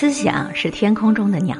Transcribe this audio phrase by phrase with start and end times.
[0.00, 1.56] 思想是天空中的鸟，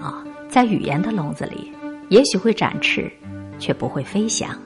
[0.48, 1.72] 在语言的笼子里，
[2.08, 3.10] 也许会展翅，
[3.58, 4.56] 却不会飞翔。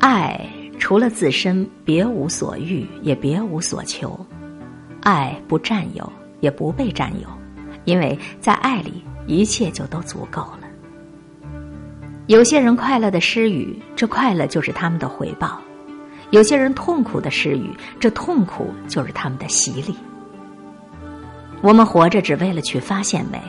[0.00, 0.44] 爱
[0.76, 4.18] 除了自身，别无所欲，也别无所求。
[5.02, 7.28] 爱不占有，也不被占有，
[7.84, 10.62] 因为在爱里，一切就都足够了。
[12.26, 15.50] 有些人快乐的失语，这快乐就是他们的回报；
[16.30, 19.94] 有些人痛苦的失语，这痛苦就是他们的洗礼。
[21.64, 23.40] 我们活着只为了去发现美，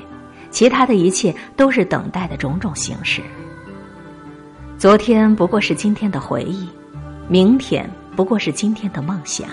[0.50, 3.22] 其他的一切都是等待的种种形式。
[4.78, 6.66] 昨天不过是今天的回忆，
[7.28, 9.50] 明天不过是今天的梦想。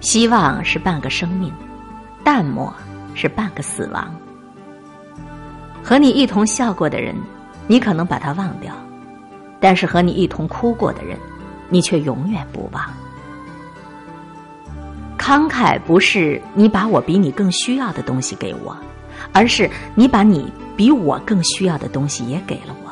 [0.00, 1.52] 希望是半个生命，
[2.24, 2.72] 淡漠
[3.14, 4.10] 是半个死亡。
[5.84, 7.14] 和你一同笑过的人，
[7.66, 8.72] 你可能把他忘掉；
[9.60, 11.18] 但是和你一同哭过的人，
[11.68, 12.82] 你却永远不忘。
[15.28, 18.74] 慷慨不是你把我比你更需要的东西给我，
[19.30, 22.90] 而是你把你比我更需要的东西也给了我。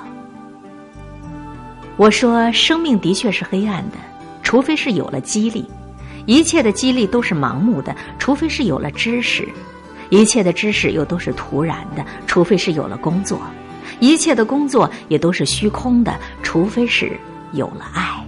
[1.97, 3.97] 我说，生命的确是黑暗的，
[4.43, 5.65] 除非是有了激励；
[6.27, 9.45] 一切的激励都是盲目的，除非是有了知识；
[10.11, 13.39] 一切的知识又都是徒然的，除非是有了工作；
[13.98, 17.19] 一切的工作也都是虚空的，除非是
[17.53, 18.23] 有了爱。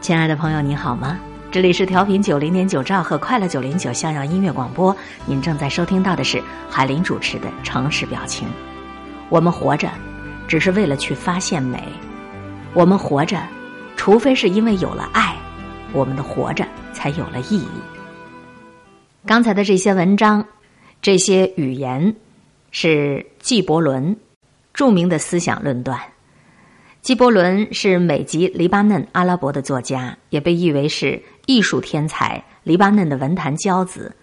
[0.00, 1.16] 亲爱的朋友，你好吗？
[1.50, 8.46] 这里是调频九零点九兆赫快乐九零九襄阳音乐广播，您正在收听到的是海林主持的《城市表情》。
[9.30, 9.88] 我们活着，
[10.46, 11.78] 只是为了去发现美；
[12.74, 13.42] 我们活着，
[13.96, 15.34] 除非是因为有了爱，
[15.94, 17.68] 我们的活着才有了意义。
[19.24, 20.44] 刚才的这些文章，
[21.00, 22.14] 这些语言，
[22.72, 24.14] 是纪伯伦
[24.74, 25.98] 著名的思想论断。
[27.00, 31.22] 纪伯伦是美籍黎巴嫩阿拉伯的作家，也被誉为是。
[31.46, 34.14] 艺术天才，黎巴嫩的文坛骄子，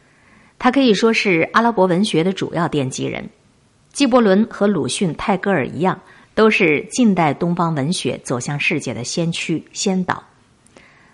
[0.59, 3.27] 他可以说是阿拉伯文学的主要奠基人。
[3.91, 5.99] 纪伯伦和鲁迅、泰戈尔一样，
[6.35, 10.23] 都是近代东方文学走向世界的先驱先导。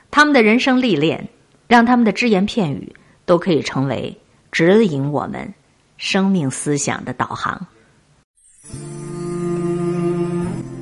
[0.09, 1.29] 他们的人生历练，
[1.69, 2.93] 让他们的只言片语
[3.25, 4.13] 都可以成为
[4.51, 5.53] 指引我们
[5.95, 7.65] 生命思想的导航。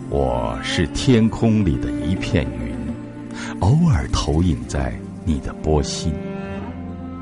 [0.10, 2.76] 我是天空里的一片云，
[3.60, 4.94] 偶尔投影在。
[5.26, 6.12] 你的波心，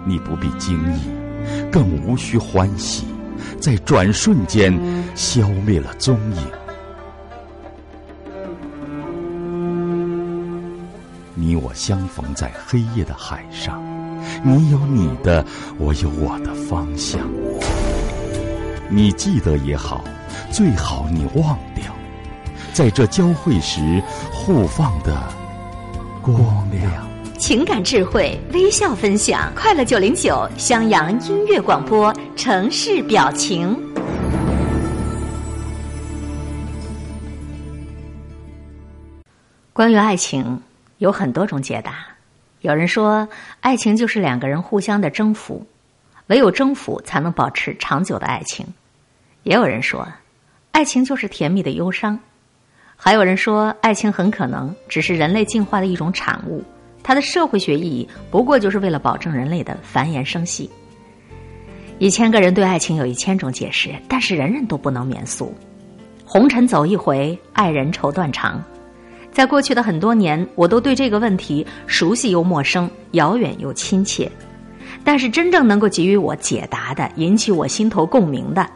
[0.06, 1.00] 你不必惊异，
[1.70, 3.06] 更无需欢喜，
[3.60, 4.74] 在转瞬间
[5.14, 6.42] 消灭了踪影。
[11.36, 13.84] 你我相逢在黑夜的海上，
[14.42, 15.46] 你有你的，
[15.78, 17.20] 我有我的方向。
[18.90, 20.02] 你记得也好，
[20.50, 21.94] 最好你忘掉，
[22.78, 24.00] 在这交汇时
[24.32, 25.18] 互放的
[26.22, 26.38] 光
[26.70, 27.10] 亮。
[27.40, 33.76] 情感智慧，微笑分享，快乐九零九，襄阳音乐广播，城市表情。
[39.74, 40.62] 关于爱情，
[41.00, 42.06] 有很多种解答。
[42.62, 43.28] 有人说，
[43.60, 45.66] 爱情就是两个人互相的征服，
[46.28, 48.68] 唯有征服才能保持长久的爱情。
[49.42, 50.08] 也有人说，
[50.74, 52.20] 爱情就是甜蜜的忧伤。
[53.00, 56.64] 还有人说，爱情很可能只是人类进化的一种产物。
[57.04, 60.70] 它的社会学意义不过就是为了保证人类的繁衍生息。
[62.00, 65.54] 一千个人对爱情有一千种解释，但是人人都不能免俗。
[66.26, 68.62] 红尘走一回，爱人愁断肠。
[69.32, 74.30] 在过去的很多年，我都对这个问题熟悉又陌生，遥远又亲切。
[75.04, 78.68] 但是真正能够给予我解答的，引起我心头共鸣的，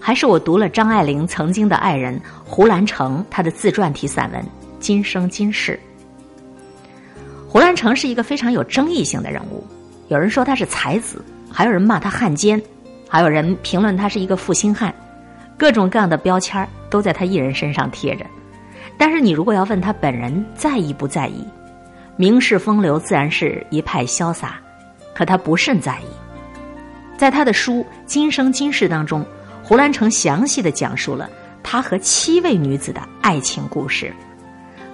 [0.00, 4.40] 还是我读了张爱玲曾经的爱人胡兰成他的自传体散文
[4.80, 5.72] 《今生今世》。
[7.48, 9.66] 胡兰成是一个非常有争议性的人物，
[10.08, 12.60] 有人说他是才子，还有人骂他汉奸，
[13.08, 14.94] 还有人评论他是一个负心汉，
[15.56, 18.26] 各种各样的标签都在他一人身上贴着。
[18.96, 21.46] 但是你如果要问他本人在意不在意，
[22.16, 24.60] 名士风流自然是一派潇洒，
[25.14, 26.04] 可他不甚在意。
[27.16, 29.24] 在他的书《今生今世》当中，
[29.68, 31.28] 胡兰成详细的讲述了
[31.62, 34.10] 他和七位女子的爱情故事。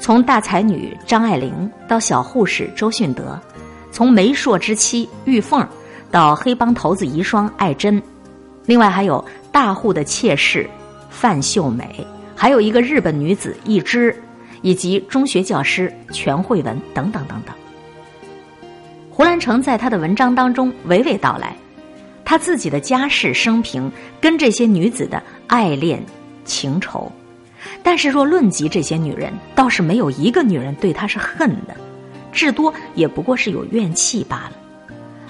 [0.00, 3.40] 从大才女张爱玲到小护士周迅德，
[3.92, 5.64] 从媒妁之妻玉凤
[6.10, 8.02] 到黑帮头子遗孀艾珍，
[8.66, 10.68] 另外还有大户的妾室
[11.08, 12.04] 范秀美，
[12.34, 14.20] 还有一个日本女子一枝，
[14.60, 17.54] 以及中学教师全慧文等等等等。
[19.08, 21.56] 胡兰成在他的文章当中娓娓道来，
[22.24, 23.90] 他自己的家世生平
[24.20, 26.02] 跟这些女子的爱恋
[26.44, 27.10] 情仇。
[27.82, 31.74] 但是，若论及这些女人，倒是没有一个女人对他是恨的，
[32.32, 34.52] 至多也不过是有怨气罢了。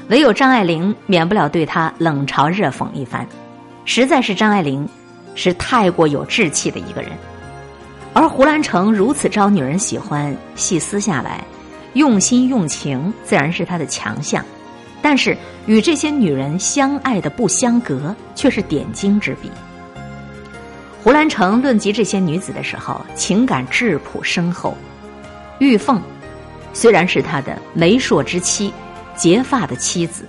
[0.09, 3.27] 唯有张爱玲免不了对他冷嘲热讽一番。
[3.85, 4.89] 实在是张爱玲
[5.35, 7.11] 是太过有志气的一个人，
[8.13, 11.45] 而胡兰成如此招女人喜欢，细思下来，
[11.93, 14.45] 用心用情自然是他的强项。
[15.05, 15.37] 但是
[15.67, 19.51] 与这些女人相爱的不相隔，却是点睛之笔。
[21.03, 24.75] 胡兰成论及这些女子的时候，情感质朴深厚。
[25.59, 26.01] 玉凤
[26.73, 28.73] 虽然是他的媒妁之妻、
[29.15, 30.27] 结发的妻子，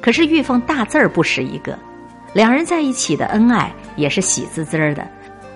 [0.00, 1.78] 可是玉凤大字儿不识一个。
[2.32, 5.06] 两人在一起的恩爱也是喜滋滋的。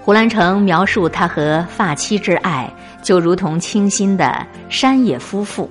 [0.02, 2.70] 胡兰成描述他和发妻之爱，
[3.02, 5.70] 就如同清新的山野夫妇。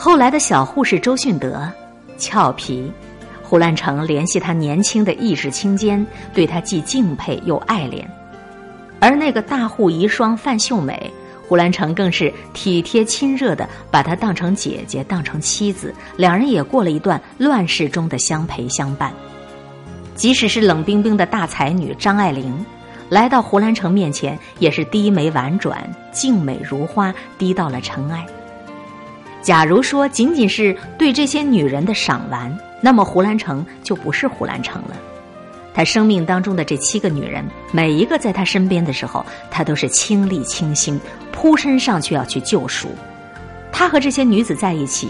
[0.00, 1.68] 后来的小护士周迅德，
[2.18, 2.88] 俏皮，
[3.42, 8.04] 胡兰成怜惜他年轻的意识清坚，对他既敬佩又爱怜；
[9.00, 11.12] 而那个大户遗孀范秀美，
[11.48, 19.12] 胡兰成更是体贴亲热的把她当成姐姐，当成妻子，两人也过了一段乱世中的相陪相伴。
[20.14, 22.64] 即使是冷冰冰的大才女张爱玲，
[23.08, 28.24] 来到胡兰成面前，也是低眉婉转，静美如花，低到了尘埃。
[29.42, 34.96] 假如说仅仅是对这些女人的赏玩，那么胡兰成就不是胡兰成了。
[35.72, 41.00] 他生命当中的这七个女人，每一个在他身边的时候，他都是倾力倾心，
[41.30, 42.88] 扑身上去要去救赎。
[43.70, 45.08] 他和这些女子在一起，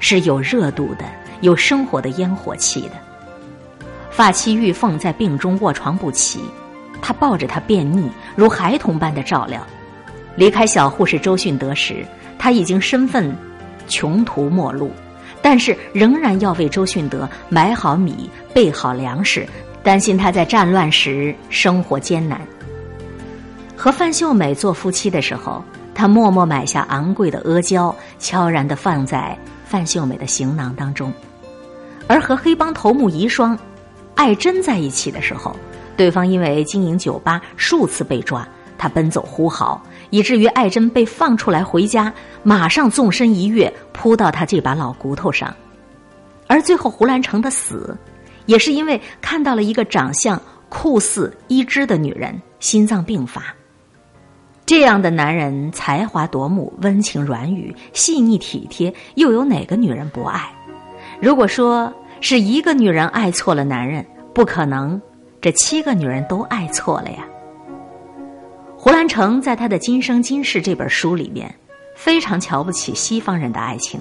[0.00, 1.04] 是有热度的，
[1.40, 2.90] 有生活的烟火气的。
[4.10, 6.40] 发妻玉凤在病中卧床不起，
[7.00, 9.60] 他抱着她便溺，如孩童般的照料。
[10.36, 12.04] 离开小护士周迅德时，
[12.38, 13.34] 他已经身份。
[13.88, 14.90] 穷途末路，
[15.40, 19.46] 但是仍然要为周迅德买好米、备好粮食，
[19.80, 22.40] 担心他在战乱时生活艰难。
[23.76, 25.62] 和范秀美做夫妻的时候，
[25.94, 31.12] 他默默买下昂贵的阿胶，悄然的放在范秀美的行囊当中；
[32.08, 33.56] 而和黑帮头目遗孀
[34.16, 35.54] 艾珍在一起的时候，
[35.96, 38.44] 对方因为经营酒吧数次被抓，
[38.76, 39.80] 他奔走呼号。
[40.10, 42.12] 以至于艾珍被放出来回家，
[42.42, 45.54] 马上纵身一跃扑到他这把老骨头上，
[46.46, 47.96] 而最后胡兰成的死，
[48.46, 53.42] 也是因为看到了一个长相酷似伊芝的女人心脏病发。
[54.64, 60.42] 这样的男人才华夺目，温情软语，细腻体贴，又有哪个女人不爱？
[61.20, 64.04] 如果说是一个女人爱错了男人，
[64.34, 65.00] 不可能，
[65.40, 67.24] 这七个女人都爱错了呀。
[68.86, 71.52] 胡兰成在他的《今生今世》这本书里面，
[71.96, 74.00] 非常瞧不起西方人的爱情，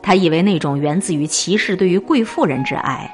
[0.00, 3.12] 他以为那种源自于骑士对于贵妇人之爱，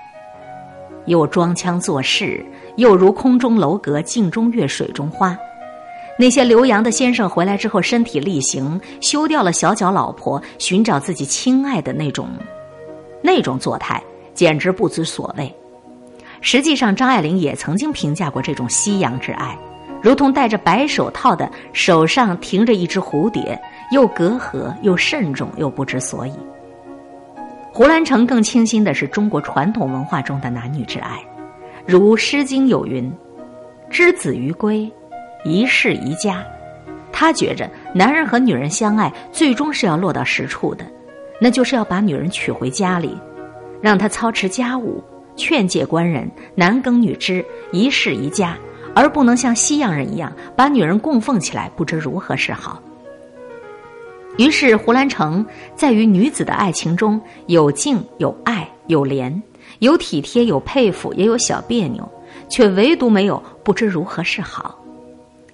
[1.06, 2.44] 又装腔作势，
[2.76, 5.34] 又如空中楼阁、镜中月、水中花。
[6.18, 12.28] 那些留洋的先生回来之后，身体力行，休掉了小脚老婆，寻找自己亲爱的那种，
[13.22, 13.98] 那种作态，
[14.34, 15.50] 简直不知所谓。
[16.42, 19.58] 实际上，张爱玲也曾经评价过这种西洋之爱。
[20.02, 23.60] 如同戴着白手套的手上停着一只蝴蝶，
[23.90, 26.32] 又隔阂又慎重又不知所以。
[27.72, 31.20] 胡兰成更倾心的是中国传统文化中的男女之爱，
[31.86, 33.12] 如《诗经》有云
[33.90, 34.90] ：“之子于归，
[35.44, 36.44] 一世一家。”
[37.12, 40.84] 他觉着男人和女人相爱，最终是要落到实处的，
[41.40, 43.16] 那就是要把女人娶回家里，
[43.80, 45.02] 让她操持家务，
[45.34, 48.56] 劝诫官人，男耕女织，一世一家。
[48.94, 52.82] 而不能像西洋人一样把女人供奉起来，不知如何是好。
[54.36, 59.34] 于是胡兰成在与女子的爱情中有敬有爱有怜，
[59.80, 62.08] 有体贴有佩服，也有小别扭，
[62.48, 64.78] 却唯独没有不知如何是好。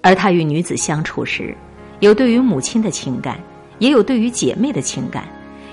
[0.01, 1.55] 而他与女子相处时，
[1.99, 3.39] 有对于母亲的情感，
[3.79, 5.23] 也有对于姐妹的情感，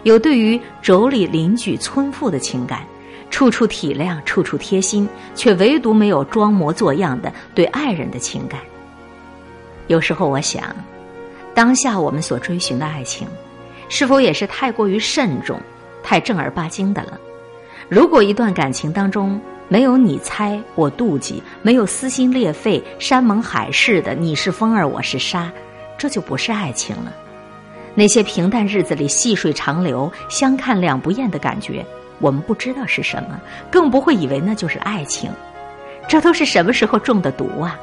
[0.05, 2.81] 有对于妯娌邻居村妇的情感。
[3.33, 8.61] 处处体谅，处处贴心，却唯独没有装模作样的对爱人的情感。
[9.89, 10.65] 有时候我想，
[11.55, 13.27] 当下我们所追寻的爱情，
[13.89, 15.59] 是否也是太过于慎重、
[16.05, 17.19] 太正儿八经的了？
[17.89, 25.51] 如果一段感情当中没有你猜我妒忌，没有撕心裂肺、山盟海誓的你是风儿我是沙，
[25.97, 27.13] 这就不是爱情了。
[27.95, 31.85] 那些平淡日子里细水长流、相看两不厌的感觉。
[32.23, 33.39] 我们不知道是什么，
[33.71, 35.31] 更不会以为那就是爱情，
[36.09, 37.79] 这都是什么时候中的毒啊？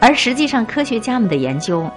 [0.00, 1.88] 而实际上，科学家们的研究，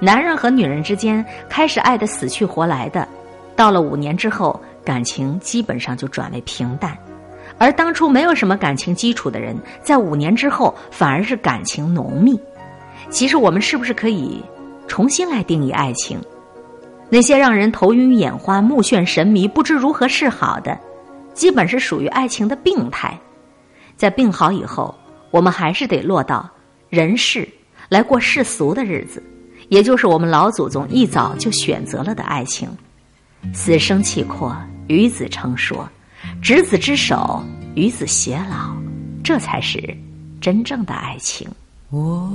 [0.00, 3.06] 男人和女人之间开始爱的死去活来的，
[3.54, 6.92] 到了五年之后，感情基本上就转为平淡；
[7.58, 12.40] 而当初没有什么感情基础的人，在五年之后反而是感情浓密。
[13.10, 14.42] 其实，我们是不是可以
[14.88, 16.18] 重新来定义爱情？
[17.10, 20.78] 那些让人头晕眼花、目眩神迷、不知如何是好的，
[21.34, 23.18] 基本是属于爱情的病态。
[23.96, 24.94] 在病好以后，
[25.30, 26.48] 我们还是得落到
[26.88, 27.46] 人世
[27.88, 29.22] 来过世俗的日子，
[29.68, 32.68] 也就是我们老祖宗一早就选择了的爱情。
[33.52, 35.88] 死生契阔，与子成说，
[36.40, 37.42] 执子之手，
[37.74, 38.74] 与子偕老，
[39.24, 39.82] 这才是
[40.40, 41.48] 真正的爱情。
[41.90, 42.30] 我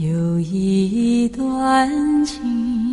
[0.00, 2.91] 有一段情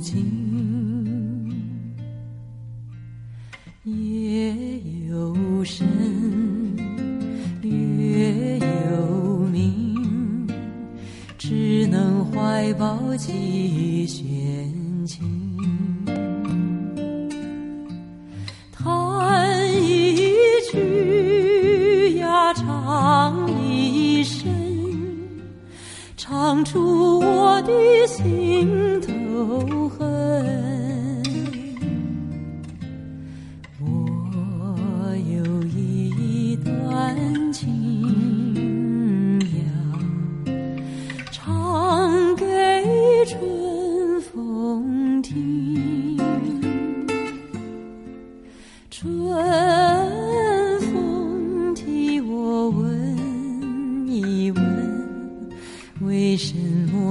[0.00, 0.48] 今。
[3.84, 4.54] 夜
[5.08, 5.86] 有深，
[7.62, 10.46] 月有明，
[11.38, 13.57] 只能怀抱几弦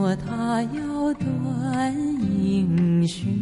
[0.07, 1.93] 说他要断
[2.31, 3.37] 英雄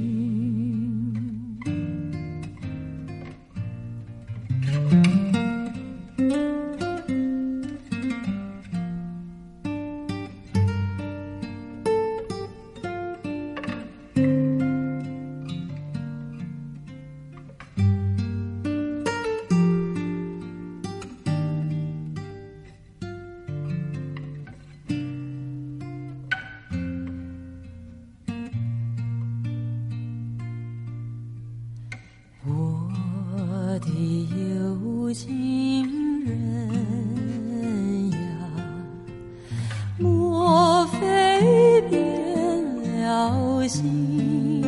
[43.67, 44.62] 心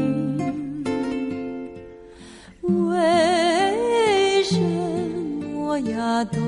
[2.61, 6.41] 为什么呀断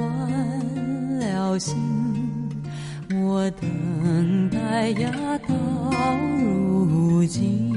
[1.20, 1.76] 了心？
[3.12, 5.12] 我等待呀
[5.48, 5.56] 到
[6.86, 7.69] 如今。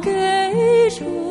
[0.00, 1.27] 给出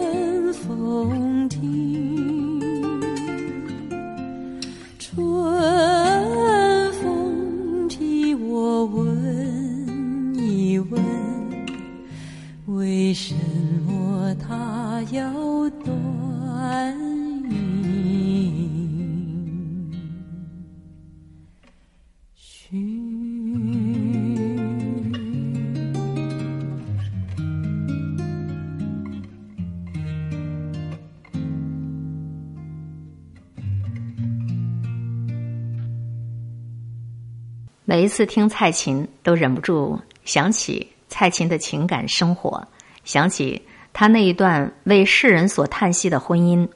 [37.98, 42.64] 每一次听蔡琴，都忍不住想起蔡琴的情感生活，
[43.04, 43.60] 想起
[43.92, 46.70] 她那一段为世人所叹息的婚姻。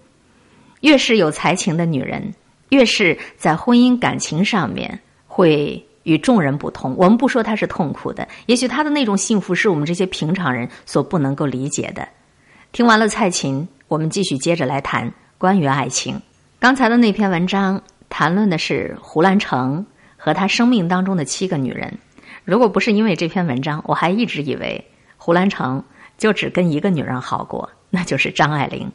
[0.80, 2.34] 越是有才情的女人，
[2.70, 6.96] 越是在婚姻感情上面会与众人不同。
[6.98, 12.10] 我们不说她是痛苦的，也许她的那种幸福是我们这些平常人所不能够理解的。
[12.72, 16.20] 听完了蔡琴，我们继续接着来谈关于爱情。
[16.60, 19.86] 刚才的那篇文章谈论的是胡兰成
[20.24, 21.98] 和他生命当中的七个女人。
[22.46, 24.86] 如果不是因为这篇文章，我还一直以为
[25.18, 25.84] 胡兰成
[26.16, 28.92] 就只跟一个女人好过，那就是张爱玲。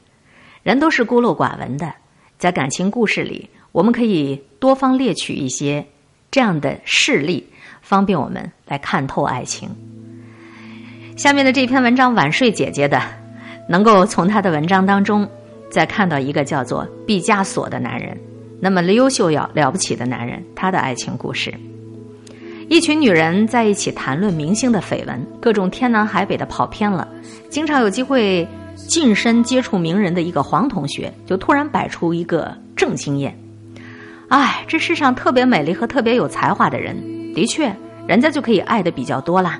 [0.62, 1.92] 人都是孤陋寡闻的，
[2.38, 5.84] 在感情故事里，我们可以多方列举一些
[6.30, 7.44] 这样的事例，
[7.82, 9.68] 方便我们来看透爱情。
[11.16, 13.02] 下面的这篇文章，晚睡姐姐的，
[13.68, 15.28] 能够从她的文章当中
[15.72, 18.16] 再看到一个叫做毕加索的男人，
[18.60, 21.52] 那么优秀要了不起的男人，他的爱情故事。
[22.68, 27.06] 一群女人在一起谈论明星的绯闻，各种天南海北的跑偏了，
[27.48, 28.46] 经常有机会。
[28.88, 33.34] 近身接触名人的一个黄同学，就突然摆出一个正经验
[34.28, 36.94] ：“哎，这世上特别美丽和特别有才华的人，
[37.34, 37.74] 的确，
[38.06, 39.58] 人家就可以爱的比较多啦。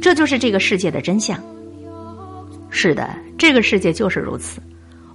[0.00, 1.36] 这就是这个世界的真相。
[2.70, 4.62] 是的，这个世界就是如此。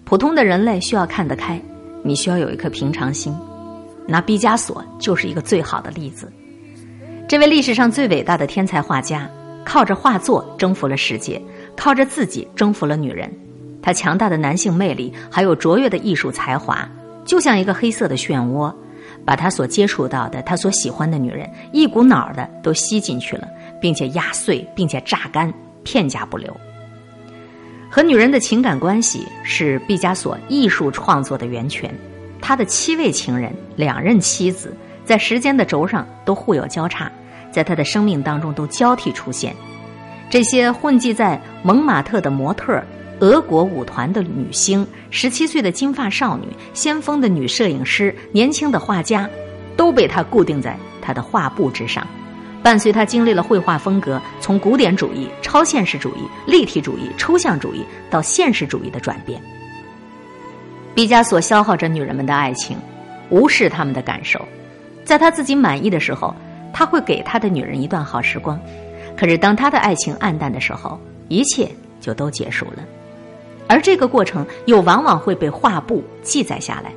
[0.03, 1.59] 普通的人类需要看得开，
[2.03, 3.36] 你需要有一颗平常心。
[4.08, 6.32] 那毕加索就是一个最好的例子。
[7.27, 9.29] 这位历史上最伟大的天才画家，
[9.63, 11.41] 靠着画作征服了世界。”
[11.77, 13.32] 靠着自己征服了女人，
[13.82, 16.86] 他强大的男性魅力还有卓越的艺术才华，
[17.24, 18.74] 就像一个黑色的漩涡，
[19.24, 23.48] 把他所接触到的、他所喜欢的女人一股脑的都吸进去了，
[23.79, 25.53] 并且压碎，并且榨干，
[25.86, 26.53] 片甲不留。
[27.89, 31.93] 和女人的情感关系是毕加索艺术创作的源泉，
[32.39, 37.12] 他的七位情人、两任妻子，在时间的轴上都互有交叉，
[37.51, 39.55] 在他的生命当中都交替出现。
[40.29, 42.79] 这些混迹在蒙马特的模特、
[43.22, 49.27] 俄国舞团的女星、十七岁的金发少女、先锋的女摄影师、年轻的画家，
[49.75, 52.05] 都被他固定在他的画布之上，
[52.61, 59.41] 伴随他经历了绘画风格从古典主义、超现实主义、立体主义、抽象主义到现实主义的转变。
[60.93, 62.77] 毕加索消耗着女人们的爱情，
[63.29, 64.45] 无视他们的感受，
[65.05, 66.35] 在他自己满意的时候，
[66.74, 68.59] 他会给他的女人一段好时光。
[69.15, 71.69] 可是，当他的爱情暗淡的时候，一切
[72.01, 72.83] 就都结束了，
[73.67, 76.91] 而这个过程又往往会被画布记载下来。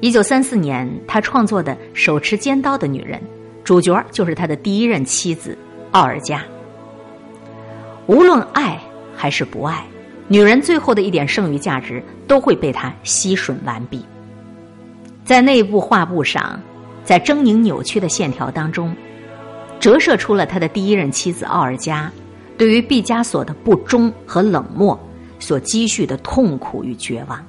[0.00, 3.18] 一九三四年，他创作的《手持尖刀的女人》，
[3.70, 5.56] 主角就是他的第一任妻子
[5.92, 6.42] 奥尔加。
[8.08, 8.76] 无论爱
[9.16, 9.84] 还是不爱，
[10.26, 14.04] 女人最后的一点剩余价值都会被他吸吮完毕。
[15.24, 16.60] 在那部画布上，
[17.04, 18.92] 在狰狞扭曲的线条当中。
[19.78, 22.10] 折射出了他的第一任妻子奥尔加
[22.58, 24.98] 对于毕加索的不忠和冷漠
[25.38, 27.40] 所积蓄的痛苦与绝望。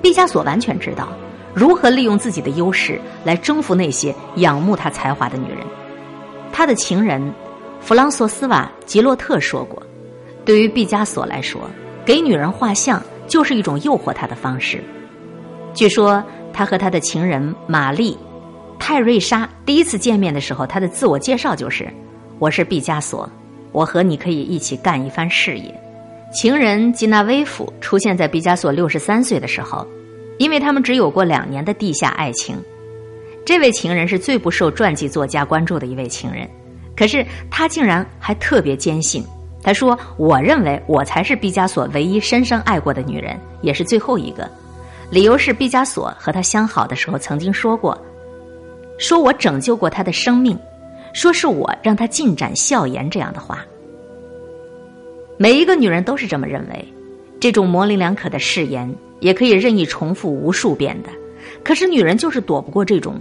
[0.00, 1.08] 毕加索完全知道
[1.54, 5.58] 如何利用自己的优势来征服那些仰慕他才华的女人。
[6.52, 7.32] 他的情人
[7.80, 9.82] 弗朗索斯瓦·吉洛特说过
[10.44, 11.60] ：“对于毕加索来说，
[12.04, 14.82] 给女人画像就是一种诱惑她的方式。”
[15.74, 18.16] 据说他和他的情人玛丽。
[18.78, 21.88] 泰瑞莎第一次见面的时候，他的自我介绍就是
[22.40, 23.30] ：“我是毕加索，
[23.70, 25.72] 我和你可以一起干一番事业。”
[26.34, 29.86] 情人吉纳威夫出现在毕加索六十三岁的时候，
[30.38, 32.56] 因为他们只有过两年的地下爱情。
[33.44, 36.48] 这位情人是最不受传记作家关注的一位情人，
[36.96, 39.24] 可是他竟然还特别坚信，
[39.62, 44.48] 他说：“我认为我才是毕加索唯一深深爱过的女人，也是最后一个。
[45.10, 47.96] 理由是毕加索和他相好的时候曾经说过。”
[48.98, 50.56] 说我拯救过他的生命，
[51.12, 53.64] 说是我让他尽展笑颜，这样的话，
[55.36, 56.94] 每一个女人都是这么认为。
[57.40, 61.08] 这种模棱两可的誓言也可以任意重复无数遍的，
[61.64, 63.14] 可是女人就是躲不过这种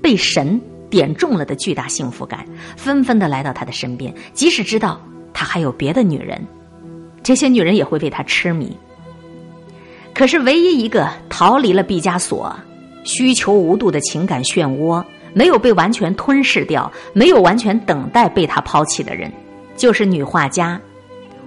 [0.00, 0.58] 被神
[0.88, 4.98] 点中了的巨大幸福感，纷纷的来到他的身边，即使知道
[5.34, 6.40] 他还有别的女人，
[7.22, 8.74] 这些女人也会为他痴迷。
[10.14, 12.54] 可是唯一一个逃离了毕加索
[13.04, 15.04] 需求无度的情感漩涡。
[15.32, 19.32] 没有被完全吞噬掉，没有完全等待被他抛弃的人，
[19.76, 20.80] 就是女画家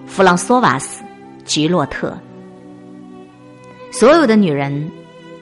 [0.05, 1.03] 弗朗索瓦斯·
[1.43, 2.17] 吉洛特。
[3.93, 4.91] 所有的女人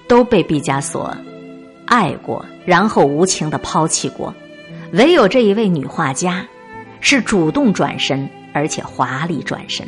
[0.10, 1.16] 都被毕加索
[1.86, 4.36] 爱过，然后无情的抛弃过，
[4.92, 6.46] 唯有这一位女画家
[7.00, 9.88] 是主动转身，而且华丽转身。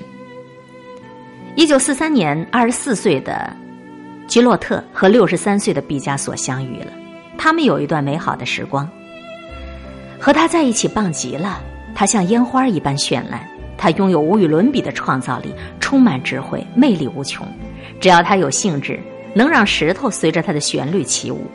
[1.55, 3.53] 一九四三年，二十四岁的
[4.27, 6.87] 吉洛特和六十三岁的毕加索相遇了。
[7.37, 8.89] 他们有一段美好的时光，
[10.17, 11.61] 和他在一起棒极了。
[11.93, 13.45] 他像烟花一般绚烂，
[13.77, 17.45] 他拥有无与伦比的创造力，充满智慧，魅力无穷。
[18.03, 18.99] 只要他有兴致，
[19.33, 21.47] 能让石头随着他的旋律起舞。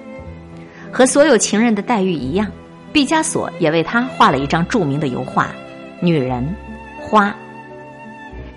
[0.91, 2.51] 和所有情人的待遇一样，
[2.91, 5.45] 毕加索也为他画了一张著名的油画
[6.01, 6.43] 《女人
[6.99, 7.29] 花》。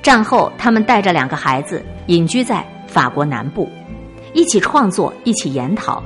[0.01, 3.67] 战后，他们带着两个孩子隐居在法国南部，
[4.34, 6.01] 一起创作，一起研讨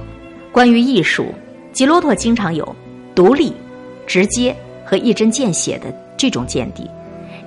[0.51, 1.31] 关于艺术。
[1.71, 2.75] 吉罗托经常有
[3.13, 3.53] 独立、
[4.07, 6.89] 直接和一针见血的这种见地，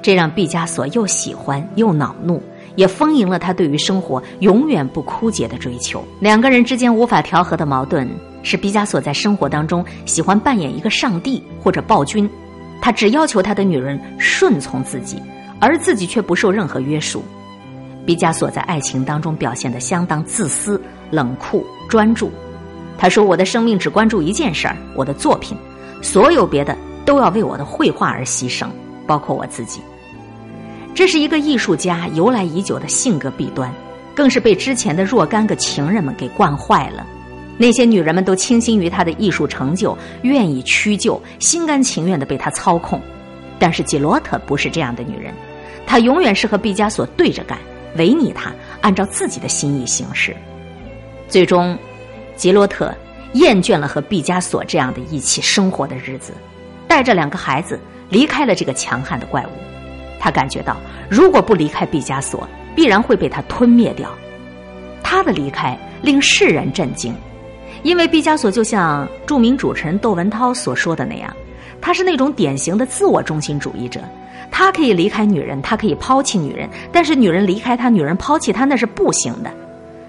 [0.01, 2.41] 这让毕加索又喜欢又恼怒，
[2.79, 6.01] 也丰盈了他对于生活永远不枯竭的追求。
[6.21, 8.09] 两个人之间无法调和的矛盾。
[8.45, 12.31] 是毕加索在生活当中喜欢扮演一个上帝或者暴君，
[12.81, 15.21] 他只要求他的女人顺从自己，
[15.61, 17.21] 而自己却不受任何约束。
[18.07, 22.31] 毕加索在爱情当中表现得相当自私、冷酷、专注。
[22.97, 25.59] 他说：“我的生命只关注一件事儿，我的作品，
[26.01, 28.69] 所有别的都要为我的绘画而牺牲，
[29.05, 29.81] 包括我自己。”
[30.95, 33.73] 这是一个艺术家由来已久的性格弊端，
[34.15, 37.07] 更是被之前的若干个情人们给惯坏了。
[37.57, 43.01] 那些女人们都倾心于他的艺术成就，愿意屈就，心甘情愿的被他操控。
[43.59, 45.35] 但是吉罗特不是这样的女人，
[45.85, 47.59] 她永远是和毕加索对着干，
[47.97, 50.37] 违逆他，按照自己的心意行事。
[51.29, 51.77] 最终，
[52.37, 52.95] 吉罗特
[53.33, 56.33] 厌倦了和毕加索这样的一起生活的日子，
[56.87, 59.68] 带着两个孩子离开了这个强悍的怪物。
[60.19, 60.77] 他感觉到，
[61.09, 64.11] 如果不离开毕加索，必然会被他吞灭掉。
[65.03, 67.15] 他的离开令世人震惊。
[67.85, 71.35] 因为毕加索就像著名主持人窦文涛所说的那样，
[71.81, 74.01] 他是那种典型的自我中心主义者。
[74.51, 79.51] 他可以离开女人，他可以抛弃女人，但是女人离开他，女人抛弃他那是不行的。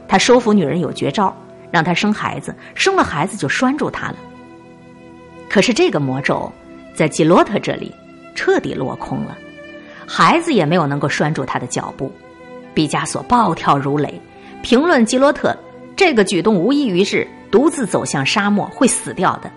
[0.08, 1.32] 他收服女人有绝招，
[1.70, 4.16] 让她生孩子，生了孩子就拴住她了。
[5.48, 6.52] 可是这个魔咒
[6.96, 7.94] 在吉罗特这里
[8.34, 9.38] 彻底落空了，
[10.10, 12.12] 孩子也没有能够拴住他的脚步。
[12.74, 14.20] 毕加索暴跳如雷，
[14.64, 15.56] 评论吉罗特
[15.96, 17.28] 这个举动无异于是。
[17.52, 19.50] 独自走向沙漠会死掉的，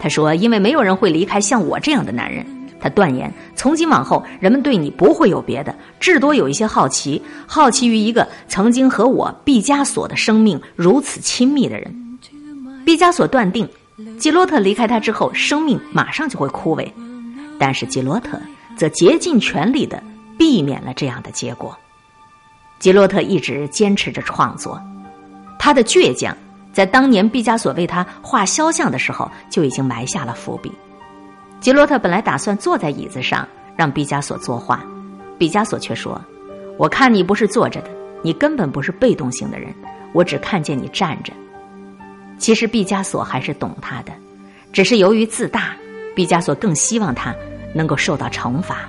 [0.00, 2.44] 他说：“因为没有人会离开像我这样的男人。”
[2.80, 12.18] 他断言：“从今往后，人们对你不会有别的，至多有一些好奇，好奇于一个曾经和我毕加索的生命如此亲密的人。”
[12.84, 13.68] 毕加索断定，
[14.18, 16.90] 吉罗特离开他之后，生命马上就会枯萎，
[17.60, 18.36] 但是吉罗特
[18.76, 20.02] 则竭尽全力的
[20.38, 21.76] 避免了这样的结果。
[22.78, 24.80] 吉洛特一直坚持着创作，
[25.58, 26.36] 他的倔强。
[26.72, 30.70] 在当年毕加索为他画肖像的时候，就已经埋下了伏笔。
[31.58, 34.84] 吉洛特本来打算坐在椅子上让毕加索作画，
[35.38, 36.20] 毕加索却说
[36.76, 37.88] ：“我看你不是坐着的，
[38.22, 39.74] 你根本不是被动性的人，
[40.12, 41.32] 我只看见你站着。”
[42.36, 44.12] 其实毕加索还是懂他的，
[44.70, 45.74] 只是由于自大，
[46.14, 47.34] 毕加索更希望他
[47.76, 48.88] 能够受到惩罚，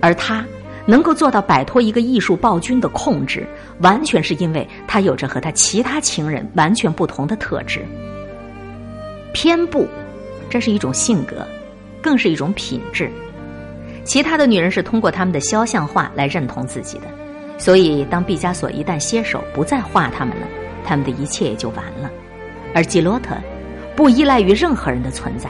[0.00, 0.44] 而他。
[0.84, 3.46] 能够做到摆脱一个艺术暴君的控制，
[3.82, 7.86] 完全是因为他有着和他其他情人完全不同的特质。
[9.32, 9.86] 偏不，
[10.50, 11.46] 这是一种性格，
[12.02, 13.08] 更是一种品质。
[14.02, 17.04] 其他的女人是通过他们的肖像画来认同自己的，
[17.58, 20.46] 所以当毕加索一旦歇手不再画他们了，
[20.84, 22.10] 他们的一切也就完了。
[22.74, 23.36] 而吉罗特，
[23.94, 25.48] 不依赖于任何人的存在，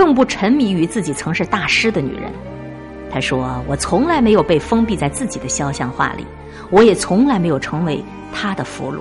[0.00, 2.32] 更不沉迷于自己曾是大师的女人。
[3.10, 6.24] 他说：“我从来没有被封闭在自己的肖像画里，
[6.70, 9.00] 我也从来没有成为他的俘虏。”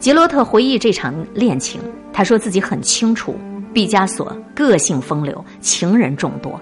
[0.00, 1.82] 吉罗特回忆这场恋情，
[2.14, 3.38] 他说自己很清楚，
[3.74, 6.58] 毕加索个性风流，情人众多，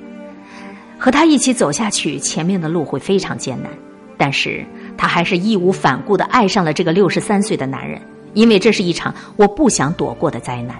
[0.98, 3.70] 和他一起走下去，前面的路会非常艰难。
[4.18, 10.74] 但是他还是义无反顾的爱上了这个六十三岁的男人，因为这是一场我不想躲过的灾难。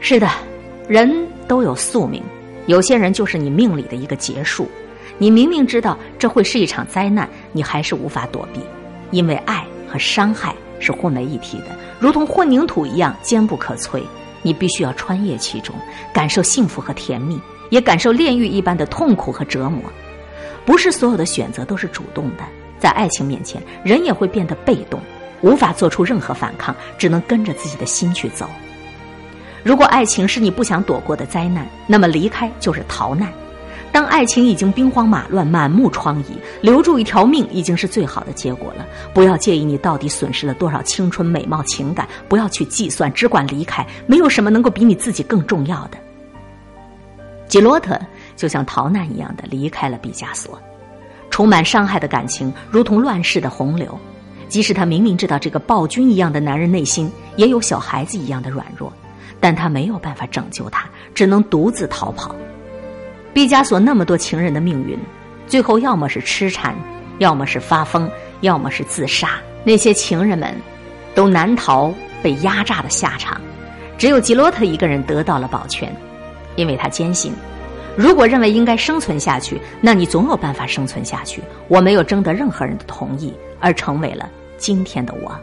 [0.00, 0.28] 是的，
[0.88, 2.22] 人都有宿命。
[2.66, 4.68] 有些人就是你命里的一个劫数，
[5.18, 8.60] 你明明知道这会是一场灾难，你还是无法躲避，
[9.10, 11.66] 因为爱和伤害是混为一体的，
[12.00, 14.02] 如同混凝土一样坚不可摧。
[14.42, 15.74] 你必须要穿越其中，
[16.12, 19.82] 感受幸福和甜蜜，也感受炼狱一般的痛苦和折磨。
[20.64, 22.44] 不是所有的选择都是主动的，
[22.78, 25.00] 在爱情面前，人也会变得被动，
[25.40, 28.48] 无法做出任何反抗，只能跟着自己的心去走。
[29.66, 33.28] 如果爱情是你不想躲过的灾难，那么离开就是逃难。
[33.90, 36.26] 当爱情已经兵荒马乱、满目疮痍，
[36.60, 38.86] 留住一条命已经是最好的结果了。
[39.12, 43.84] 不要介意你到底损失了多少青春、美貌、情感，不要去计算，只管离开。
[44.06, 45.98] 没有什么能够比你自己更重要的。
[47.48, 47.98] 吉罗特
[48.36, 50.56] 就像逃难一样的离开了毕加索，
[51.28, 53.98] 充满伤害的感情如同乱世的洪流。
[54.48, 58.92] 即使他明明知道这个暴君一样的男人内心也有小孩子一样的软弱。
[59.40, 62.34] 但他没有办法拯救他，只能独自逃跑。
[63.32, 64.98] 毕加索那么多情人的命运，
[65.46, 66.74] 最后要么是痴缠，
[67.18, 69.30] 要么是发疯，要么是自杀。
[69.62, 70.54] 那些情人们，
[71.14, 73.40] 都难逃被压榨的下场。
[73.98, 75.94] 只有吉罗特一个人得到了保全，
[76.54, 77.32] 因为他坚信，
[77.96, 81.42] 如果认为应该生存下去，那你总有办法生存下去。
[81.68, 85.34] 我没有征得任何人的同意，而成为了今天的我。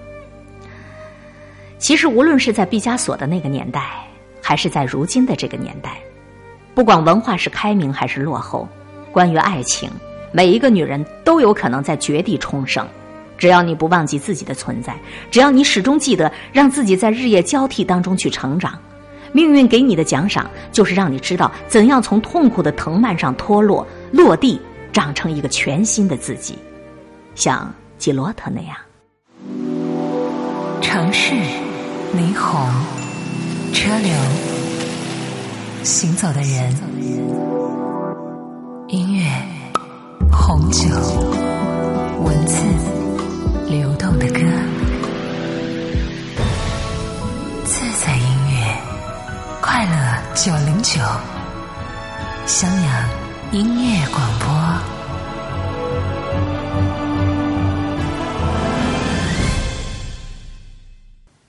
[1.83, 4.07] 其实，无论是在毕加索的那个年代，
[4.41, 5.97] 还是在如今的这个年代，
[6.73, 8.65] 不管文化是开明还是落后，
[9.11, 9.91] 关于爱情，
[10.31, 12.87] 每一个女人都有可能在绝地重生。
[13.37, 14.95] 只要你不忘记自己的存在，
[15.29, 18.79] 只要你始终记得让自己在日夜交替当中去成长，
[19.33, 24.57] 命运给你的奖赏就是让你知道怎样从痛苦的藤蔓上脱落，落地
[24.93, 26.57] 长成一个全新的自己，
[27.35, 28.77] 像吉罗特那样。
[30.81, 31.33] 城市，
[32.15, 32.69] 霓虹，
[33.73, 34.13] 车流，
[35.83, 36.75] 行走的人，
[38.87, 39.25] 音乐，
[40.31, 40.87] 红酒，
[42.23, 42.55] 文字。
[43.67, 44.39] 流动的歌，
[47.65, 48.77] 自在音乐，
[49.59, 51.01] 快乐九零九，
[52.45, 53.09] 襄阳
[53.51, 54.62] 音乐广播。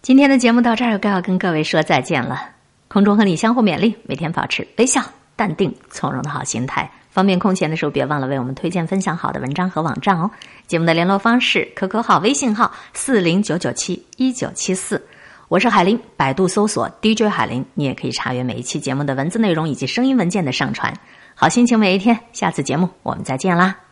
[0.04, 2.50] 今天的节目到这儿，该要跟各位说再见了。
[2.88, 5.00] 空中和你相互勉励，每天保持微笑、
[5.34, 6.90] 淡定、从容的好心态。
[7.08, 10.30] 方便空闲的时候，别忘了为我们推荐分享好的文章和网站哦。
[10.66, 15.02] 节目的联络方式：QQ 号、微信号四零九九七一九七四。
[15.48, 20.92] 我是海林，百度搜索 DJ 海林，你也可以查阅每一期节目的文字内容以及声音文件的上传。
[21.34, 23.83] 好心情每一天，下次节目我们再见啦。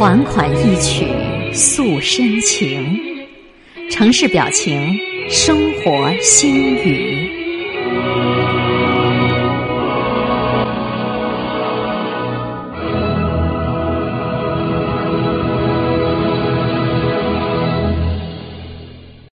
[0.00, 1.04] 款款一曲
[1.52, 2.98] 诉深情，
[3.90, 4.96] 城市表情，
[5.28, 7.09] 生活心语。